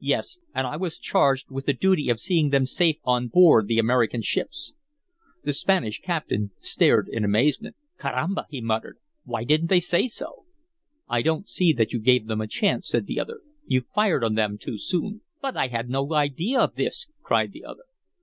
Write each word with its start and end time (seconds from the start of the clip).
"Yes. 0.00 0.38
And 0.54 0.66
I 0.66 0.76
was 0.76 0.98
charged 0.98 1.50
with 1.50 1.64
the 1.64 1.72
duty 1.72 2.10
of 2.10 2.20
seeing 2.20 2.50
them 2.50 2.66
safe 2.66 2.98
on 3.04 3.28
board 3.28 3.66
the 3.68 3.78
American 3.78 4.20
ships." 4.20 4.74
The 5.44 5.54
Spanish 5.54 5.98
captain 6.02 6.50
stared 6.60 7.08
in 7.08 7.24
amazement. 7.24 7.74
"Carramba!" 7.98 8.44
he 8.50 8.60
muttered. 8.60 8.98
"Why 9.24 9.44
didn't 9.44 9.68
they 9.68 9.80
say 9.80 10.08
so?" 10.08 10.44
"I 11.08 11.22
don't 11.22 11.48
see 11.48 11.72
that 11.72 11.94
you 11.94 12.00
gave 12.00 12.26
them 12.26 12.42
a 12.42 12.46
chance," 12.46 12.86
said 12.86 13.06
the 13.06 13.18
other. 13.18 13.40
"You 13.64 13.80
fired 13.94 14.22
on 14.22 14.34
them 14.34 14.58
too 14.58 14.76
soon." 14.76 15.22
"But 15.40 15.56
I 15.56 15.68
had 15.68 15.88
no 15.88 16.12
idea 16.12 16.60
of 16.60 16.74
this!" 16.74 17.08
cried 17.22 17.52
the 17.52 17.64
other. 17.64 17.84